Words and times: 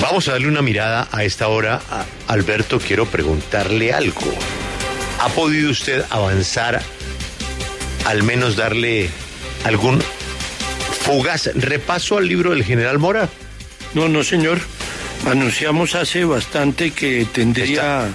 Vamos 0.00 0.28
a 0.28 0.32
darle 0.32 0.48
una 0.48 0.62
mirada 0.62 1.08
a 1.10 1.24
esta 1.24 1.48
hora. 1.48 1.80
A 1.90 2.04
Alberto, 2.28 2.78
quiero 2.78 3.06
preguntarle 3.06 3.92
algo. 3.92 4.20
¿Ha 5.20 5.28
podido 5.30 5.70
usted 5.70 6.04
avanzar, 6.10 6.82
al 8.04 8.22
menos 8.22 8.56
darle 8.56 9.08
algún 9.64 10.02
fugaz 11.00 11.46
repaso 11.54 12.18
al 12.18 12.28
libro 12.28 12.50
del 12.50 12.64
general 12.64 12.98
Mora? 12.98 13.28
No, 13.94 14.08
no, 14.08 14.22
señor. 14.22 14.58
Anunciamos 15.26 15.94
hace 15.94 16.24
bastante 16.24 16.90
que 16.90 17.26
tendría... 17.32 18.08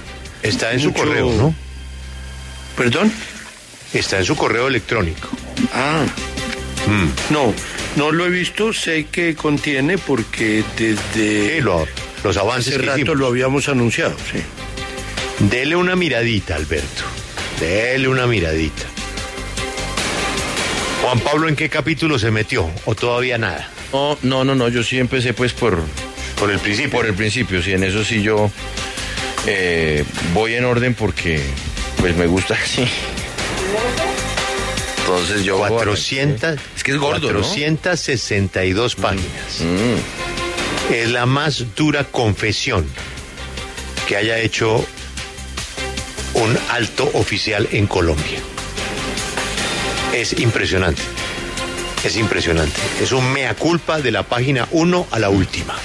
Está 0.44 0.72
en 0.74 0.80
su 0.80 0.94
correo, 0.94 1.32
¿no? 1.34 1.54
¿Perdón? 2.78 3.12
Está 3.94 4.20
en 4.20 4.26
su 4.26 4.36
correo 4.36 4.68
electrónico. 4.68 5.30
Ah, 5.74 6.04
Mm. 6.88 7.10
no, 7.32 7.54
no 7.96 8.12
lo 8.12 8.26
he 8.26 8.30
visto. 8.30 8.74
Sé 8.74 9.06
que 9.12 9.36
contiene 9.36 9.98
porque 9.98 10.64
desde 10.78 11.56
Sí, 11.58 11.62
lo- 11.62 11.88
los 12.24 12.38
avances 12.38 12.74
hace 12.74 12.80
que 12.82 12.86
rato 12.88 13.00
hicimos. 13.00 13.18
lo 13.18 13.28
habíamos 13.28 13.68
anunciado, 13.70 14.16
sí. 14.32 14.40
Dele 15.40 15.76
una 15.76 15.96
miradita, 15.96 16.56
Alberto. 16.56 17.04
Dele 17.60 18.08
una 18.08 18.28
miradita. 18.28 18.84
Juan 21.02 21.20
Pablo, 21.20 21.50
¿en 21.50 21.56
qué 21.56 21.68
capítulo 21.70 22.20
se 22.20 22.30
metió? 22.32 22.70
¿O 22.86 22.94
todavía 22.96 23.38
nada? 23.38 23.70
No, 23.92 24.18
no, 24.22 24.44
no, 24.44 24.54
no, 24.56 24.70
yo 24.70 24.84
sí 24.84 25.00
empecé 25.00 25.34
pues 25.34 25.52
por, 25.54 25.80
Por 26.40 26.52
el 26.52 26.60
principio. 26.60 26.92
por 26.92 27.06
el 27.08 27.14
principio, 27.16 27.62
sí, 27.62 27.74
en 27.74 27.84
eso 27.84 28.04
sí 28.06 28.22
yo 28.22 28.52
eh, 29.48 30.06
voy 30.34 30.54
en 30.54 30.66
orden 30.66 30.94
porque 30.94 31.42
pues 31.98 32.16
me 32.16 32.28
gusta 32.28 32.54
así. 32.64 32.86
Entonces 35.20 35.44
yo... 35.44 35.58
400, 35.58 36.60
Es 36.76 36.84
que 36.84 36.92
es 36.92 36.98
gordo, 36.98 37.32
¿no? 37.32 37.42
462 37.42 38.96
páginas. 38.96 39.60
Mm, 39.60 40.94
Es 40.94 41.10
la 41.10 41.26
más 41.26 41.76
dura 41.76 42.04
confesión 42.06 42.86
que 44.08 44.18
haya 44.18 44.40
hecho 44.40 44.86
un 46.34 46.58
alto 46.70 47.10
oficial 47.14 47.68
en 47.72 47.88
Colombia. 47.88 48.40
Es 50.14 50.34
impresionante. 50.40 51.02
Es 52.04 52.18
impresionante. 52.18 52.80
Es 53.02 53.12
un 53.12 53.32
mea 53.32 53.54
culpa 53.56 54.00
de 54.00 54.12
la 54.12 54.24
página 54.24 54.68
1 54.72 55.08
a 55.12 55.20
la 55.20 55.30
última. 55.30 55.76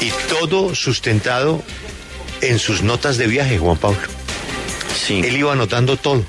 Y 0.00 0.10
todo 0.28 0.74
sustentado 0.74 1.62
en 2.40 2.58
sus 2.58 2.82
notas 2.82 3.18
de 3.18 3.26
viaje, 3.28 3.58
Juan 3.58 3.76
Pablo. 3.76 4.00
sí. 4.94 5.20
Él 5.24 5.36
iba 5.36 5.52
anotando 5.52 5.96
todo. 5.96 6.24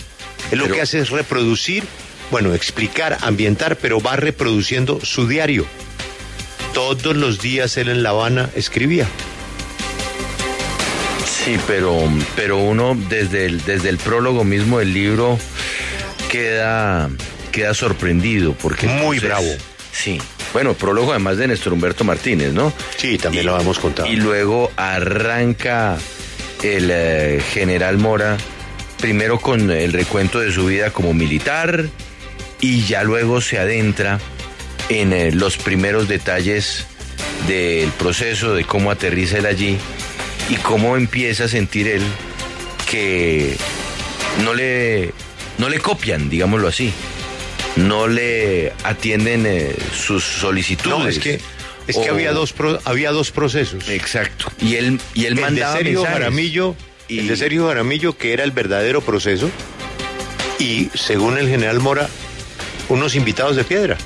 Él 0.52 0.59
lo 0.59 0.67
que 0.67 0.81
hace 0.81 0.99
es 0.99 1.09
reproducir, 1.09 1.83
bueno, 2.31 2.53
explicar, 2.53 3.17
ambientar, 3.22 3.77
pero 3.77 3.99
va 4.02 4.16
reproduciendo 4.16 5.00
su 5.03 5.27
diario. 5.27 5.66
Todos 6.73 7.16
los 7.16 7.39
días 7.41 7.77
él 7.77 7.89
en 7.89 8.03
La 8.03 8.09
Habana 8.09 8.50
escribía. 8.55 9.08
Sí, 11.25 11.58
pero, 11.67 12.09
pero 12.35 12.58
uno 12.58 12.95
desde 13.09 13.45
el, 13.45 13.63
desde 13.66 13.89
el 13.89 13.97
prólogo 13.97 14.44
mismo 14.44 14.80
del 14.80 14.94
libro 14.94 15.38
queda, 16.31 17.09
queda 17.52 17.73
sorprendido 17.73 18.53
porque... 18.53 18.88
Muy 18.88 19.17
entonces- 19.17 19.23
bravo. 19.23 19.47
Sí. 19.91 20.19
Bueno, 20.53 20.73
prólogo 20.75 21.11
además 21.11 21.38
de 21.38 21.47
Néstor 21.47 21.73
Humberto 21.73 22.03
Martínez, 22.03 22.53
¿no? 22.53 22.72
Sí, 22.97 23.17
también 23.17 23.45
lo 23.47 23.59
hemos 23.59 23.80
contado. 23.80 24.07
Y 24.07 24.16
luego 24.17 24.72
arranca 24.78 25.97
el 26.61 26.89
eh, 26.91 27.41
general 27.53 27.97
Mora, 27.97 28.38
primero 29.04 29.38
con 29.38 29.70
el 29.70 29.92
recuento 29.92 30.40
de 30.40 30.50
su 30.54 30.66
vida 30.68 30.92
como 30.92 31.14
militar 31.14 31.88
y 32.62 32.84
ya 32.86 33.04
luego 33.04 33.42
se 33.42 33.59
adentra 33.59 34.18
en 34.88 35.12
eh, 35.12 35.34
los 35.34 35.58
primeros 35.58 36.08
detalles 36.08 36.86
del 37.46 37.90
proceso, 37.92 38.56
de 38.56 38.64
cómo 38.64 38.92
aterriza 38.92 39.40
él 39.40 39.46
allí 39.46 39.78
y 40.50 40.56
cómo 40.56 40.96
empieza 40.96 41.44
a 41.44 41.48
sentir 41.50 41.90
él 41.90 42.02
que 42.90 43.58
no 44.42 44.54
le, 44.54 45.12
no 45.58 45.68
le 45.68 45.80
copian, 45.80 46.30
digámoslo 46.30 46.69
así. 46.69 46.94
No 47.75 48.08
le 48.08 48.72
atienden 48.86 49.44
eh, 49.46 49.75
sus 49.94 50.24
solicitudes. 50.24 50.97
no, 50.97 51.08
es 51.09 51.19
que, 51.19 51.42
es 51.88 51.97
que 51.97 52.09
O- 52.09 52.13
había, 52.13 52.31
dos 52.31 52.53
pro- 52.53 52.80
había 52.86 53.12
dos 53.12 53.31
procesos. 53.31 53.90
Exacto. 53.90 54.50
Y 54.62 54.75
él, 54.75 55.02
y 55.13 55.25
él 55.25 55.34
el 55.34 55.36
de 55.36 55.42
mandaba 55.42 55.74
Sergio 55.75 55.94
mensajes. 56.00 56.19
Jaramillo, 56.19 56.75
Y- 57.16 57.19
el 57.19 57.28
de 57.28 57.38
Sergio 57.38 57.68
Jaramillo, 57.68 58.18
que 58.18 58.34
era 58.34 58.44
el 58.44 58.51
verdadero 58.51 59.01
proceso, 59.01 59.50
y 60.59 60.90
según 60.94 61.38
el 61.38 61.47
general 61.50 61.79
Mora, 61.79 62.09
unos 62.90 63.16
invitados 63.16 63.56
de 63.56 63.63
piedra. 63.63 63.97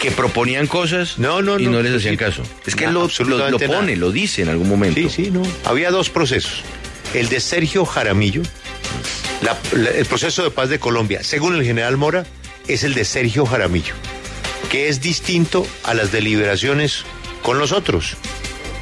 que 0.00 0.12
proponían 0.12 0.68
cosas 0.68 1.18
No, 1.18 1.42
no, 1.42 1.58
y 1.58 1.64
no, 1.64 1.72
no, 1.72 1.82
les 1.82 1.92
hacían 1.92 2.14
sí. 2.14 2.18
caso. 2.18 2.42
Es 2.64 2.76
que 2.76 2.86
lo, 2.86 3.08
lo, 3.26 3.50
lo 3.50 3.58
pone, 3.58 3.68
nada. 3.80 3.96
lo 3.96 4.12
dice 4.12 4.42
en 4.42 4.48
algún 4.48 4.68
momento. 4.68 5.00
Sí, 5.00 5.08
sí, 5.24 5.30
no. 5.32 5.42
Había 5.64 5.90
dos 5.90 6.08
procesos. 6.08 6.62
El 7.14 7.28
de 7.28 7.40
Sergio 7.40 7.84
Jaramillo, 7.84 8.42
la- 9.42 9.58
la- 9.72 9.90
el 9.90 10.06
proceso 10.06 10.44
de 10.44 10.50
paz 10.52 10.68
de 10.68 10.78
Colombia, 10.78 11.24
según 11.24 11.56
el 11.56 11.64
general 11.64 11.96
Mora, 11.96 12.24
es 12.68 12.84
el 12.84 12.94
de 12.94 13.04
Sergio 13.04 13.44
Jaramillo, 13.44 13.94
que 14.70 14.88
es 14.88 15.00
distinto 15.00 15.66
a 15.82 15.94
las 15.94 16.12
deliberaciones 16.12 17.02
con 17.42 17.58
los 17.58 17.72
otros. 17.72 18.16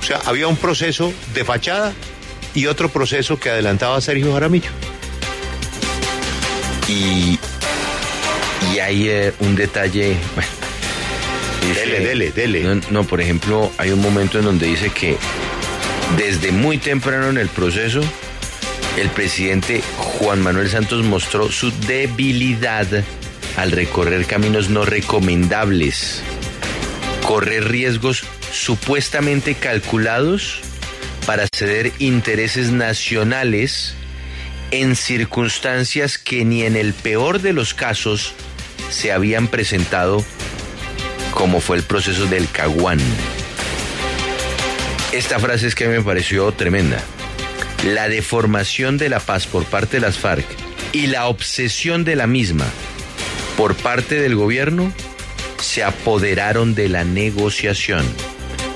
O 0.01 0.05
sea, 0.05 0.21
había 0.27 0.49
un 0.49 0.57
proceso 0.59 1.15
de 1.33 1.45
fachada 1.47 1.95
y 2.57 2.67
otro 2.67 2.89
proceso 2.89 3.39
que 3.39 3.51
adelantaba 3.51 4.01
Sergio 4.01 4.33
Jaramillo. 4.33 4.71
Y, 6.89 7.39
y 8.73 8.79
hay 8.79 9.09
eh, 9.09 9.33
un 9.41 9.55
detalle. 9.57 10.17
bueno, 10.35 10.51
dice- 11.63 11.81
Dele, 11.81 12.01
dele, 12.01 12.33
dele. 12.33 12.63
No, 12.63 12.81
no, 12.91 13.05
por 13.05 13.21
ejemplo, 13.21 13.71
hay 13.79 13.91
un 13.91 14.01
momento 14.01 14.39
en 14.39 14.45
donde 14.45 14.67
dice 14.67 14.91
que 14.91 15.17
desde 16.17 16.53
muy 16.53 16.79
temprano 16.79 17.29
en 17.29 17.39
el 17.39 17.49
proceso, 17.49 18.01
el 18.97 19.11
presidente 19.11 19.83
Juan 19.99 20.41
Manuel 20.41 20.71
Santos 20.71 21.05
mostró 21.05 21.51
su 21.51 21.71
debilidad 21.87 22.87
al 23.57 23.73
recorrer 23.73 24.27
caminos 24.27 24.71
no 24.71 24.85
recomendables, 24.85 26.23
correr 27.27 27.69
riesgos 27.69 28.23
supuestamente 28.53 29.55
calculados 29.55 30.61
para 31.27 31.49
ceder 31.55 31.93
intereses 31.99 32.71
nacionales 32.71 33.95
en 34.71 34.95
circunstancias 34.95 36.19
que 36.19 36.45
ni 36.45 36.63
en 36.63 36.77
el 36.77 36.95
peor 36.95 37.41
de 37.41 37.53
los 37.53 37.75
casos 37.75 38.33
se 38.91 39.13
habían 39.13 39.49
presentado 39.49 40.25
como 41.33 41.61
fue 41.61 41.77
el 41.77 41.83
proceso 41.83 42.27
del 42.27 42.49
Caguán. 42.49 43.01
Esta 45.13 45.39
frase 45.39 45.67
es 45.67 45.75
que 45.75 45.89
me 45.89 46.01
pareció 46.01 46.51
tremenda. 46.53 47.03
La 47.85 48.09
deformación 48.09 48.97
de 48.97 49.09
la 49.09 49.21
paz 49.21 49.47
por 49.47 49.65
parte 49.65 49.99
de 49.99 50.01
las 50.01 50.19
FARC 50.19 50.47
y 50.93 51.09
la 51.09 51.27
obsesión 51.27 52.05
de 52.05 52.17
la 52.17 52.27
misma 52.27 52.67
por 53.57 53.75
parte 53.75 54.21
del 54.21 54.35
gobierno 54.35 54.93
se 55.61 55.83
apoderaron 55.83 56.75
de 56.75 56.89
la 56.89 57.05
negociación. 57.05 58.05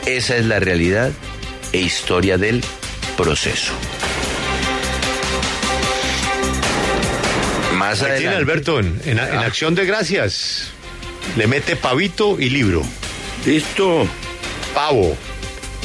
Esa 0.06 0.36
es 0.36 0.46
la 0.46 0.60
realidad 0.60 1.12
e 1.72 1.78
historia 1.78 2.36
del 2.38 2.62
proceso. 3.16 3.72
Más 7.76 8.02
Ahí 8.02 8.18
tiene 8.18 8.28
adelante. 8.34 8.36
Alberto 8.36 8.78
en, 8.80 9.00
en- 9.04 9.18
en 9.18 9.38
Ah. 9.38 9.46
acción 9.46 9.74
de 9.74 9.86
gracias. 9.86 10.68
Le 11.36 11.46
mete 11.46 11.76
pavito 11.76 12.38
y 12.40 12.50
libro. 12.50 12.82
Listo. 13.46 14.06
Pavo. 14.74 15.16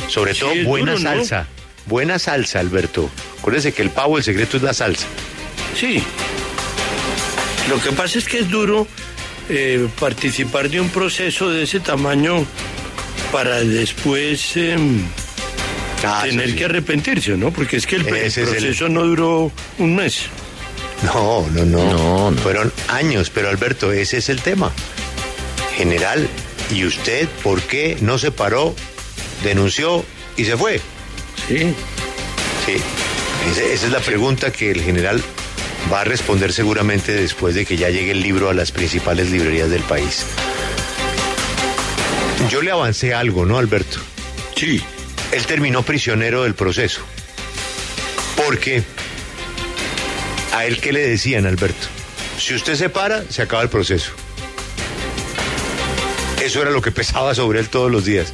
Sobre 0.08 0.34
Sí, 0.34 0.40
todo 0.42 0.54
buena 0.66 0.94
duro, 0.94 1.04
¿no? 1.04 1.10
salsa. 1.12 1.48
Buena 1.86 2.20
salsa, 2.20 2.60
Alberto. 2.60 3.10
Acuérdese 3.40 3.72
que 3.74 3.82
el 3.82 3.90
pavo, 3.92 4.18
el 4.18 4.24
secreto 4.24 4.58
es 4.58 4.64
la 4.64 4.74
salsa. 4.74 5.06
Sí. 5.80 6.04
Lo 7.70 7.80
que 7.82 7.92
pasa 7.92 8.18
es 8.20 8.26
que 8.26 8.40
es 8.40 8.50
duro 8.50 8.88
eh, 9.50 9.88
participar 10.00 10.70
de 10.70 10.82
un 10.82 10.90
proceso 10.90 11.50
de 11.50 11.64
ese 11.64 11.80
tamaño 11.80 12.46
para 13.32 13.60
después 13.60 14.56
em, 14.58 15.02
Ah, 16.08 16.24
tener 16.24 16.50
sí. 16.52 16.56
que 16.56 16.66
arrepentirse, 16.66 17.38
¿no? 17.38 17.52
Porque 17.52 17.78
es 17.78 17.86
que 17.88 17.96
el, 17.98 18.06
proceso 18.06 18.90
no 18.90 19.04
duró 19.04 19.52
un 19.78 19.96
mes. 19.96 20.24
No, 21.04 21.46
no, 21.52 21.66
no, 21.66 21.94
No, 21.94 22.32
no. 22.32 22.38
Fueron 22.38 22.72
años, 22.88 23.30
pero 23.34 23.50
Alberto, 23.50 23.92
ese 23.92 24.18
es 24.18 24.30
el 24.30 24.42
tema. 24.42 24.72
General, 25.76 26.28
¿y 26.74 26.86
usted 26.86 27.28
por 27.44 27.62
qué 27.62 27.98
no 28.02 28.18
se 28.18 28.32
paró, 28.32 28.76
denunció 29.44 30.06
y 30.38 30.46
se 30.46 30.56
fue? 30.56 30.80
Sí. 31.48 31.74
Sí, 32.66 32.76
ese- 33.52 33.74
esa 33.74 33.86
es 33.88 33.92
la 33.92 34.00
pregunta 34.00 34.52
que 34.52 34.72
el 34.72 34.82
general 34.82 35.22
va 35.92 36.02
a 36.02 36.04
responder 36.06 36.52
seguramente 36.54 37.12
después 37.14 37.54
de 37.56 37.66
que 37.66 37.78
ya 37.78 37.90
llegue 37.90 38.12
el 38.12 38.22
libro 38.22 38.50
a 38.50 38.54
las 38.54 38.72
principales 38.72 39.30
librerías 39.30 39.70
del 39.70 39.84
país. 39.84 40.26
Yo 42.50 42.62
le 42.62 42.72
avancé 42.72 43.14
algo, 43.14 43.46
¿no, 43.46 43.58
Alberto? 43.58 44.00
Sí. 44.56 44.82
Él 45.32 45.46
terminó 45.46 45.84
prisionero 45.84 46.44
del 46.44 46.56
proceso. 46.56 47.02
Porque 48.36 48.84
a 50.54 50.66
él 50.66 50.80
qué 50.80 50.94
le 50.94 51.08
decían, 51.08 51.46
Alberto? 51.46 51.88
Si 52.38 52.54
usted 52.54 52.76
se 52.76 52.90
para, 52.90 53.24
se 53.30 53.42
acaba 53.42 53.64
el 53.64 53.70
proceso. 53.70 54.12
Eso 56.42 56.62
era 56.62 56.72
lo 56.72 56.82
que 56.82 56.92
pesaba 56.94 57.36
sobre 57.36 57.60
él 57.60 57.70
todos 57.70 57.92
los 57.92 58.06
días. 58.06 58.34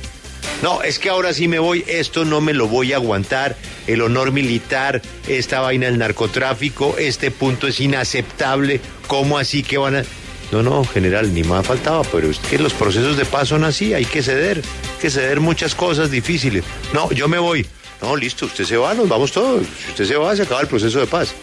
No, 0.62 0.84
es 0.84 1.00
que 1.00 1.10
ahora 1.10 1.34
sí 1.34 1.48
me 1.48 1.58
voy, 1.58 1.84
esto 1.88 2.24
no 2.24 2.40
me 2.40 2.54
lo 2.54 2.68
voy 2.68 2.94
a 2.94 2.98
aguantar, 2.98 3.58
el 3.88 4.02
honor 4.02 4.32
militar, 4.32 5.02
esta 5.28 5.60
vaina 5.60 5.88
del 5.88 5.98
narcotráfico, 5.98 6.98
este 7.00 7.32
punto 7.32 7.68
es 7.68 7.80
inaceptable, 7.80 8.80
¿cómo 9.08 9.40
así 9.40 9.64
que 9.64 9.80
van 9.80 9.96
a...? 9.96 10.04
No, 10.52 10.62
no, 10.62 10.84
general, 10.84 11.34
ni 11.34 11.44
más 11.44 11.66
faltaba, 11.66 12.04
pero 12.04 12.30
es 12.30 12.40
que 12.40 12.60
los 12.60 12.74
procesos 12.74 13.16
de 13.16 13.24
paz 13.24 13.50
son 13.50 13.64
así, 13.64 13.94
hay 13.94 14.06
que 14.06 14.22
ceder, 14.22 14.58
hay 14.58 15.02
que 15.02 15.10
ceder 15.10 15.40
muchas 15.40 15.76
cosas 15.76 16.12
difíciles. 16.12 16.64
No, 16.94 17.10
yo 17.12 17.28
me 17.30 17.40
voy. 17.40 17.66
No, 18.02 18.16
listo, 18.16 18.48
usted 18.48 18.66
se 18.66 18.78
va, 18.78 18.94
nos 18.94 19.08
vamos 19.08 19.32
todos. 19.32 19.66
Si 19.86 19.92
usted 19.92 20.06
se 20.06 20.18
va, 20.18 20.36
se 20.36 20.42
acaba 20.42 20.62
el 20.62 20.68
proceso 20.68 21.00
de 21.00 21.08
paz. 21.08 21.34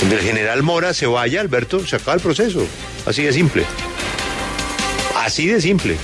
Donde 0.00 0.16
el 0.16 0.22
general 0.22 0.62
Mora 0.62 0.94
se 0.94 1.06
vaya, 1.06 1.40
Alberto, 1.40 1.86
se 1.86 1.96
acaba 1.96 2.14
el 2.14 2.20
proceso. 2.20 2.66
Así 3.06 3.22
de 3.22 3.32
simple. 3.32 3.64
Así 5.16 5.46
de 5.46 5.60
simple. 5.60 5.96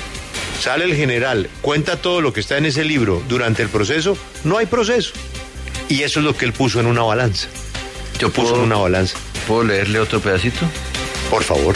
Sale 0.60 0.84
el 0.84 0.94
general, 0.94 1.50
cuenta 1.60 1.96
todo 1.96 2.20
lo 2.20 2.32
que 2.32 2.40
está 2.40 2.58
en 2.58 2.66
ese 2.66 2.84
libro 2.84 3.20
durante 3.28 3.62
el 3.62 3.68
proceso, 3.68 4.16
no 4.44 4.58
hay 4.58 4.66
proceso. 4.66 5.12
Y 5.88 6.02
eso 6.02 6.20
es 6.20 6.24
lo 6.24 6.36
que 6.36 6.44
él 6.44 6.52
puso 6.52 6.78
en 6.78 6.86
una 6.86 7.02
balanza. 7.02 7.48
Yo 8.20 8.30
Puso 8.30 8.54
en 8.54 8.60
una 8.62 8.76
balanza. 8.76 9.16
¿puedo 9.48 9.64
leerle 9.64 9.98
otro 9.98 10.20
pedacito. 10.20 10.60
Por 11.32 11.44
favor. 11.44 11.74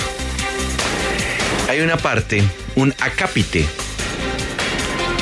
Hay 1.67 1.81
una 1.81 1.97
parte, 1.97 2.45
un 2.75 2.95
acápite, 3.01 3.65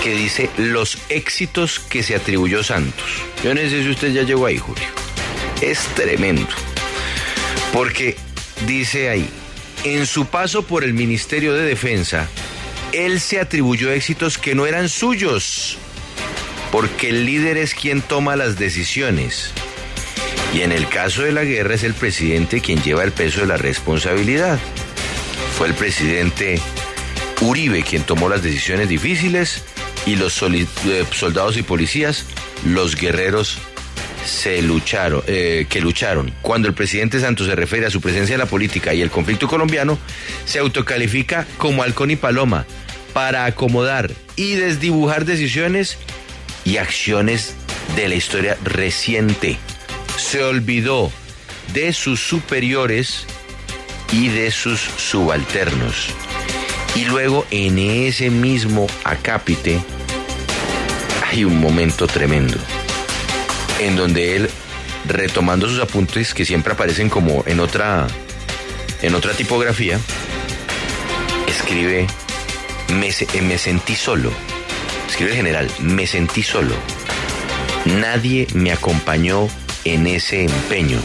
que 0.02 0.16
dice 0.16 0.50
los 0.56 0.98
éxitos 1.08 1.78
que 1.78 2.02
se 2.02 2.16
atribuyó 2.16 2.64
Santos. 2.64 3.22
Yo 3.44 3.54
no 3.54 3.60
sé 3.60 3.84
si 3.84 3.88
usted 3.88 4.12
ya 4.12 4.22
llegó 4.22 4.46
ahí, 4.46 4.58
Julio. 4.58 4.88
Es 5.60 5.86
tremendo. 5.94 6.48
Porque 7.72 8.16
dice 8.66 9.08
ahí, 9.08 9.30
en 9.84 10.04
su 10.04 10.26
paso 10.26 10.64
por 10.64 10.82
el 10.82 10.94
Ministerio 10.94 11.54
de 11.54 11.62
Defensa, 11.62 12.28
él 12.90 13.20
se 13.20 13.38
atribuyó 13.38 13.92
éxitos 13.92 14.36
que 14.36 14.56
no 14.56 14.66
eran 14.66 14.88
suyos, 14.88 15.78
porque 16.72 17.10
el 17.10 17.24
líder 17.24 17.56
es 17.56 17.72
quien 17.72 18.02
toma 18.02 18.34
las 18.34 18.58
decisiones. 18.58 19.52
Y 20.54 20.62
en 20.62 20.70
el 20.70 20.88
caso 20.88 21.22
de 21.22 21.32
la 21.32 21.42
guerra 21.42 21.74
es 21.74 21.82
el 21.82 21.94
presidente 21.94 22.60
quien 22.60 22.80
lleva 22.80 23.02
el 23.02 23.10
peso 23.10 23.40
de 23.40 23.48
la 23.48 23.56
responsabilidad. 23.56 24.60
Fue 25.58 25.66
el 25.66 25.74
presidente 25.74 26.60
Uribe 27.40 27.82
quien 27.82 28.04
tomó 28.04 28.28
las 28.28 28.44
decisiones 28.44 28.88
difíciles 28.88 29.64
y 30.06 30.14
los 30.14 30.40
eh, 30.42 30.66
soldados 31.10 31.56
y 31.56 31.64
policías, 31.64 32.24
los 32.64 32.94
guerreros 32.94 33.58
se 34.24 34.62
lucharon, 34.62 35.24
eh, 35.26 35.66
que 35.68 35.80
lucharon. 35.80 36.32
Cuando 36.40 36.68
el 36.68 36.74
presidente 36.74 37.18
Santos 37.18 37.48
se 37.48 37.56
refiere 37.56 37.86
a 37.86 37.90
su 37.90 38.00
presencia 38.00 38.34
en 38.34 38.38
la 38.38 38.46
política 38.46 38.94
y 38.94 39.02
el 39.02 39.10
conflicto 39.10 39.48
colombiano, 39.48 39.98
se 40.44 40.60
autocalifica 40.60 41.48
como 41.58 41.82
halcón 41.82 42.12
y 42.12 42.16
paloma 42.16 42.64
para 43.12 43.44
acomodar 43.44 44.12
y 44.36 44.54
desdibujar 44.54 45.24
decisiones 45.24 45.98
y 46.64 46.76
acciones 46.76 47.56
de 47.96 48.08
la 48.08 48.14
historia 48.14 48.56
reciente. 48.62 49.58
Se 50.34 50.42
olvidó 50.42 51.12
de 51.72 51.92
sus 51.92 52.18
superiores 52.18 53.24
y 54.10 54.26
de 54.30 54.50
sus 54.50 54.80
subalternos. 54.80 56.08
Y 56.96 57.04
luego 57.04 57.46
en 57.52 57.78
ese 57.78 58.30
mismo 58.30 58.88
acápite 59.04 59.80
hay 61.24 61.44
un 61.44 61.60
momento 61.60 62.08
tremendo 62.08 62.56
en 63.78 63.94
donde 63.94 64.34
él 64.34 64.50
retomando 65.06 65.68
sus 65.68 65.78
apuntes 65.78 66.34
que 66.34 66.44
siempre 66.44 66.72
aparecen 66.72 67.08
como 67.08 67.44
en 67.46 67.60
otra 67.60 68.08
en 69.02 69.14
otra 69.14 69.34
tipografía 69.34 70.00
escribe 71.46 72.08
me, 72.88 73.10
eh, 73.10 73.40
me 73.40 73.56
sentí 73.56 73.94
solo 73.94 74.32
escribe 75.08 75.30
el 75.30 75.36
general 75.36 75.70
me 75.78 76.08
sentí 76.08 76.42
solo 76.42 76.74
nadie 77.84 78.48
me 78.52 78.72
acompañó 78.72 79.48
en 79.84 80.06
ese 80.06 80.44
empeño 80.44 80.98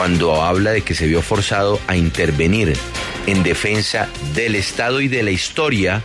cuando 0.00 0.42
habla 0.42 0.70
de 0.70 0.80
que 0.80 0.94
se 0.94 1.06
vio 1.06 1.20
forzado 1.20 1.78
a 1.86 1.96
intervenir 1.96 2.72
en 3.26 3.42
defensa 3.42 4.08
del 4.34 4.54
Estado 4.54 5.00
y 5.00 5.08
de 5.08 5.22
la 5.22 5.30
historia 5.30 6.02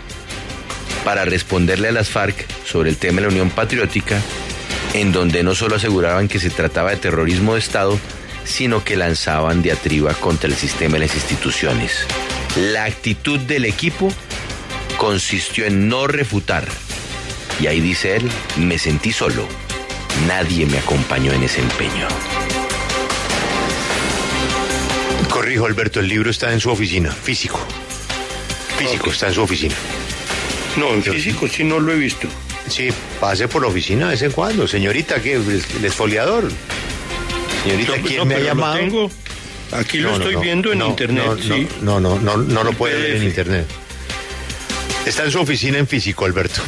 para 1.06 1.24
responderle 1.24 1.88
a 1.88 1.92
las 1.92 2.10
FARC 2.10 2.46
sobre 2.66 2.90
el 2.90 2.98
tema 2.98 3.18
de 3.18 3.28
la 3.28 3.28
Unión 3.30 3.50
Patriótica, 3.52 4.20
en 4.94 5.12
donde 5.12 5.44
no 5.44 5.56
solo 5.56 5.78
aseguraban 5.78 6.28
que 6.28 6.40
se 6.40 6.50
trataba 6.50 6.90
de 6.90 6.98
terrorismo 6.98 7.54
de 7.54 7.60
Estado, 7.60 7.98
sino 8.44 8.84
que 8.84 8.98
lanzaban 8.98 9.62
diatriba 9.62 10.14
contra 10.14 10.50
el 10.50 10.56
sistema 10.56 10.98
y 10.98 11.02
las 11.02 11.16
instituciones. 11.16 12.06
La 12.58 12.86
actitud 12.86 13.40
del 13.40 13.66
equipo 13.66 14.12
consistió 14.98 15.66
en 15.66 15.88
no 15.88 16.08
refutar. 16.08 16.68
Y 17.62 17.68
ahí 17.68 17.80
dice 17.80 18.18
él, 18.18 18.30
me 18.58 18.78
sentí 18.78 19.14
solo. 19.14 19.65
Nadie 20.28 20.66
me 20.66 20.78
acompañó 20.80 21.32
en 21.34 21.44
ese 21.44 21.62
empeño. 21.62 22.08
Corrijo, 25.30 25.66
Alberto, 25.66 26.00
el 26.00 26.08
libro 26.08 26.30
está 26.32 26.52
en 26.54 26.60
su 26.60 26.70
oficina, 26.70 27.12
físico. 27.12 27.60
Físico, 28.78 29.10
está 29.12 29.28
en 29.28 29.34
su 29.34 29.42
oficina. 29.42 29.76
No, 30.78 30.94
en 30.94 31.04
físico 31.04 31.48
sí 31.48 31.64
no 31.64 31.80
lo 31.80 31.92
he 31.94 31.96
visto. 31.98 32.28
Sí, 32.70 32.90
pase 33.20 33.48
por 33.48 33.62
la 33.62 33.68
oficina 33.68 34.06
de 34.06 34.12
vez 34.14 34.22
en 34.24 34.32
cuando. 34.32 34.68
Señorita, 34.68 35.22
¿qué? 35.22 35.34
El, 35.34 35.64
el 35.78 35.86
esfoliador. 35.86 36.50
Señorita, 37.64 37.94
¿quién 38.06 38.18
no, 38.18 38.26
me 38.26 38.34
ha 38.36 38.38
pero 38.38 38.48
lo 38.50 38.56
llamado? 38.56 38.76
tengo- 38.78 39.12
aquí 39.72 39.98
lo 40.00 40.10
No, 40.12 40.16
estoy 40.18 40.34
no, 40.36 40.40
viendo 40.42 40.72
en 40.72 40.80
no, 40.80 40.88
internet, 40.88 41.26
no, 41.26 41.38
sí. 41.38 41.68
No, 41.82 42.00
no, 42.00 42.20
no, 42.20 42.38
no, 42.38 42.44
no 42.44 42.64
lo 42.64 42.74
puede 42.74 43.00
ver 43.00 43.16
en 43.18 43.24
internet. 43.24 43.66
Está 45.06 45.24
en 45.24 45.32
su 45.32 45.40
oficina 45.40 45.78
en 45.78 45.88
físico, 45.88 46.26
Alberto. 46.26 46.62